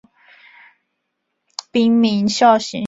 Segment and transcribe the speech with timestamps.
[1.71, 2.79] 滨名孝行。